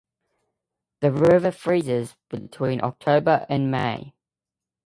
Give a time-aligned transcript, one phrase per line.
[1.01, 4.15] The river freezes between October and May.